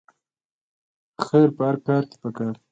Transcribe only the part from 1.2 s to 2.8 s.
خیر په هر کار کې پکار دی